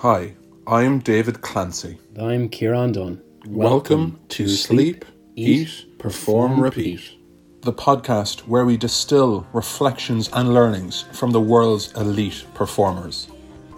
Hi, 0.00 0.34
I'm 0.66 1.00
David 1.00 1.42
Clancy. 1.42 1.98
I'm 2.18 2.48
Kieran 2.48 2.92
Dunn. 2.92 3.20
Welcome, 3.46 4.18
to 4.30 4.48
Sleep, 4.48 5.04
Eat, 5.36 5.98
Perform, 5.98 6.58
Repeat, 6.58 7.02
the 7.60 7.72
podcast 7.74 8.48
where 8.48 8.64
we 8.64 8.78
distill 8.78 9.46
reflections 9.52 10.30
and 10.32 10.54
learnings 10.54 11.04
from 11.12 11.32
the 11.32 11.40
world's 11.42 11.92
elite 11.92 12.46
performers. 12.54 13.28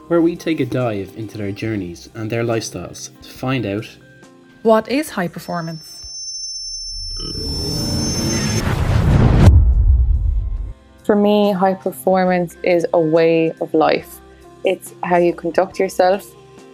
where 0.06 0.20
we 0.20 0.36
take 0.36 0.60
a 0.60 0.64
dive 0.64 1.12
into 1.16 1.36
their 1.38 1.50
journeys 1.50 2.08
and 2.14 2.30
their 2.30 2.44
lifestyles 2.44 3.10
to 3.22 3.28
find 3.28 3.66
out 3.66 3.86
What 4.62 4.88
is 4.88 5.10
high 5.10 5.26
performance? 5.26 6.04
For 11.02 11.16
me, 11.16 11.50
high 11.50 11.74
performance 11.74 12.56
is 12.62 12.86
a 12.94 13.00
way 13.00 13.50
of 13.60 13.74
life. 13.74 14.21
It's 14.64 14.94
how 15.02 15.16
you 15.16 15.32
conduct 15.32 15.78
yourself. 15.78 16.26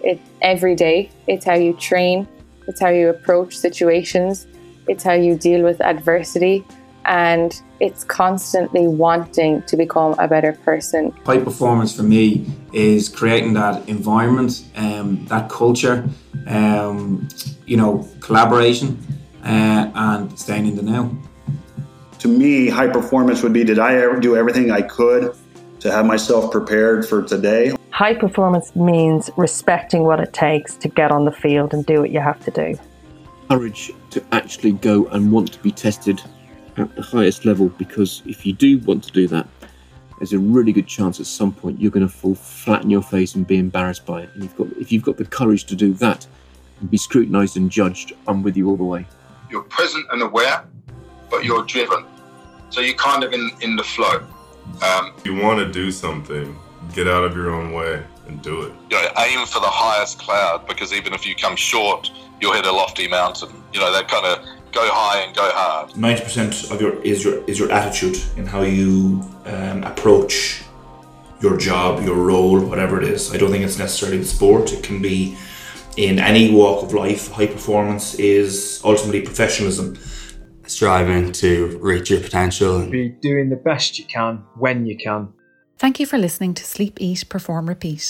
It 0.02 0.20
every 0.42 0.74
day. 0.74 1.10
It's 1.26 1.44
how 1.44 1.54
you 1.54 1.72
train. 1.74 2.28
It's 2.66 2.80
how 2.80 2.90
you 2.90 3.08
approach 3.08 3.56
situations. 3.56 4.46
It's 4.88 5.02
how 5.02 5.14
you 5.14 5.36
deal 5.36 5.62
with 5.62 5.80
adversity, 5.80 6.64
and 7.04 7.60
it's 7.80 8.04
constantly 8.04 8.88
wanting 8.88 9.62
to 9.62 9.76
become 9.76 10.14
a 10.18 10.26
better 10.26 10.52
person. 10.52 11.12
High 11.26 11.38
performance 11.38 11.94
for 11.94 12.02
me 12.02 12.46
is 12.72 13.08
creating 13.08 13.52
that 13.54 13.86
environment, 13.88 14.64
um, 14.76 15.24
that 15.26 15.50
culture, 15.50 16.08
um, 16.46 17.28
you 17.66 17.76
know, 17.76 18.08
collaboration, 18.20 18.98
uh, 19.44 19.90
and 19.94 20.38
staying 20.38 20.66
in 20.66 20.76
the 20.76 20.82
now. 20.82 21.10
To 22.20 22.28
me, 22.28 22.68
high 22.68 22.88
performance 22.88 23.42
would 23.42 23.52
be 23.52 23.64
did 23.64 23.78
I 23.78 23.94
ever 23.96 24.18
do 24.18 24.36
everything 24.36 24.70
I 24.70 24.82
could 24.82 25.34
to 25.80 25.92
have 25.92 26.04
myself 26.04 26.50
prepared 26.50 27.06
for 27.06 27.22
today? 27.22 27.77
High 27.98 28.14
performance 28.14 28.76
means 28.76 29.28
respecting 29.36 30.04
what 30.04 30.20
it 30.20 30.32
takes 30.32 30.76
to 30.76 30.86
get 30.86 31.10
on 31.10 31.24
the 31.24 31.32
field 31.32 31.74
and 31.74 31.84
do 31.84 31.98
what 31.98 32.10
you 32.10 32.20
have 32.20 32.38
to 32.44 32.52
do. 32.52 32.78
courage 33.50 33.90
to 34.10 34.24
actually 34.30 34.70
go 34.70 35.06
and 35.06 35.32
want 35.32 35.52
to 35.54 35.58
be 35.58 35.72
tested 35.72 36.22
at 36.76 36.94
the 36.94 37.02
highest 37.02 37.44
level 37.44 37.70
because 37.70 38.22
if 38.24 38.46
you 38.46 38.52
do 38.52 38.78
want 38.78 39.02
to 39.02 39.10
do 39.10 39.26
that, 39.26 39.48
there's 40.20 40.32
a 40.32 40.38
really 40.38 40.72
good 40.72 40.86
chance 40.86 41.18
at 41.18 41.26
some 41.26 41.52
point 41.52 41.80
you're 41.80 41.90
going 41.90 42.06
to 42.06 42.14
fall 42.14 42.36
flat 42.36 42.84
in 42.84 42.90
your 42.90 43.02
face 43.02 43.34
and 43.34 43.48
be 43.48 43.58
embarrassed 43.58 44.06
by 44.06 44.22
it. 44.22 44.30
And 44.32 44.44
you've 44.44 44.56
got, 44.56 44.68
if 44.80 44.92
you've 44.92 45.02
got 45.02 45.16
the 45.16 45.24
courage 45.24 45.64
to 45.64 45.74
do 45.74 45.92
that 45.94 46.24
and 46.78 46.88
be 46.88 46.98
scrutinised 46.98 47.56
and 47.56 47.68
judged, 47.68 48.12
I'm 48.28 48.44
with 48.44 48.56
you 48.56 48.68
all 48.68 48.76
the 48.76 48.84
way. 48.84 49.08
you're 49.50 49.62
present 49.62 50.06
and 50.12 50.22
aware, 50.22 50.64
but 51.28 51.44
you're 51.44 51.64
driven. 51.64 52.04
So 52.70 52.80
you're 52.80 52.94
kind 52.94 53.24
of 53.24 53.32
in, 53.32 53.50
in 53.60 53.74
the 53.74 53.82
flow. 53.82 54.24
Um, 54.82 55.14
you 55.24 55.34
want 55.34 55.58
to 55.58 55.72
do 55.72 55.90
something, 55.90 56.56
get 56.94 57.08
out 57.08 57.24
of 57.24 57.34
your 57.34 57.50
own 57.50 57.72
way 57.72 58.02
and 58.26 58.42
do 58.42 58.62
it. 58.62 58.72
you 58.90 58.96
know, 58.96 59.08
aim 59.18 59.46
for 59.46 59.60
the 59.60 59.66
highest 59.68 60.18
cloud 60.18 60.66
because 60.66 60.92
even 60.92 61.12
if 61.12 61.26
you 61.26 61.34
come 61.34 61.56
short, 61.56 62.10
you'll 62.40 62.52
hit 62.52 62.66
a 62.66 62.72
lofty 62.72 63.08
mountain. 63.08 63.50
You 63.72 63.80
know, 63.80 63.92
that 63.92 64.08
kind 64.08 64.26
of 64.26 64.38
go 64.72 64.86
high 64.90 65.20
and 65.20 65.34
go 65.34 65.50
hard. 65.52 65.96
Ninety 65.96 66.22
percent 66.22 66.70
of 66.70 66.80
your 66.80 67.00
is 67.02 67.24
your 67.24 67.42
is 67.44 67.58
your 67.58 67.70
attitude 67.72 68.18
in 68.36 68.46
how 68.46 68.62
you 68.62 69.22
um, 69.46 69.82
approach 69.84 70.62
your 71.40 71.56
job, 71.56 72.04
your 72.04 72.16
role, 72.16 72.60
whatever 72.60 73.00
it 73.00 73.08
is. 73.08 73.32
I 73.32 73.38
don't 73.38 73.50
think 73.50 73.64
it's 73.64 73.78
necessarily 73.78 74.18
the 74.18 74.24
sport. 74.24 74.72
It 74.72 74.82
can 74.82 75.00
be 75.00 75.36
in 75.96 76.18
any 76.18 76.52
walk 76.52 76.82
of 76.82 76.92
life. 76.92 77.30
High 77.30 77.46
performance 77.46 78.14
is 78.14 78.80
ultimately 78.84 79.22
professionalism. 79.22 79.96
striving 80.66 81.32
to 81.32 81.78
reach 81.80 82.10
your 82.10 82.20
potential. 82.20 82.84
be 82.90 83.08
doing 83.08 83.48
the 83.48 83.56
best 83.56 83.98
you 83.98 84.04
can 84.04 84.44
when 84.56 84.84
you 84.84 84.96
can. 84.96 85.32
Thank 85.78 86.00
you 86.00 86.06
for 86.06 86.18
listening 86.18 86.54
to 86.54 86.64
Sleep, 86.64 86.98
Eat, 87.00 87.28
Perform, 87.28 87.68
Repeat. 87.68 88.00